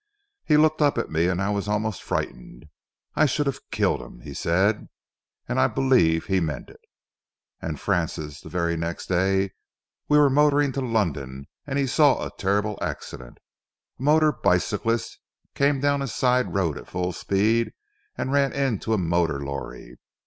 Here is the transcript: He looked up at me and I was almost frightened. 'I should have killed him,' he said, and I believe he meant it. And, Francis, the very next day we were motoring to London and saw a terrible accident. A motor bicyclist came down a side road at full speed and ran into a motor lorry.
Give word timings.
He 0.43 0.57
looked 0.57 0.81
up 0.81 0.97
at 0.97 1.11
me 1.11 1.27
and 1.27 1.39
I 1.39 1.51
was 1.51 1.67
almost 1.67 2.01
frightened. 2.01 2.65
'I 3.15 3.27
should 3.27 3.45
have 3.45 3.69
killed 3.69 4.01
him,' 4.01 4.21
he 4.21 4.33
said, 4.33 4.89
and 5.47 5.59
I 5.59 5.67
believe 5.67 6.25
he 6.25 6.39
meant 6.39 6.71
it. 6.71 6.81
And, 7.61 7.79
Francis, 7.79 8.41
the 8.41 8.49
very 8.49 8.75
next 8.75 9.05
day 9.09 9.51
we 10.09 10.17
were 10.17 10.27
motoring 10.27 10.71
to 10.71 10.81
London 10.81 11.45
and 11.67 11.87
saw 11.87 12.25
a 12.25 12.31
terrible 12.35 12.79
accident. 12.81 13.37
A 13.99 14.01
motor 14.01 14.31
bicyclist 14.31 15.19
came 15.53 15.79
down 15.79 16.01
a 16.01 16.07
side 16.07 16.51
road 16.55 16.79
at 16.79 16.87
full 16.87 17.11
speed 17.11 17.71
and 18.17 18.31
ran 18.31 18.51
into 18.53 18.93
a 18.93 18.97
motor 18.97 19.39
lorry. 19.45 19.99